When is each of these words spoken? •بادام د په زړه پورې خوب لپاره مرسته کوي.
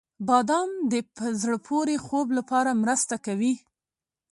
•بادام 0.27 0.69
د 0.91 0.93
په 1.15 1.25
زړه 1.41 1.57
پورې 1.67 1.95
خوب 2.05 2.27
لپاره 2.37 2.79
مرسته 2.83 3.15
کوي. 3.25 3.53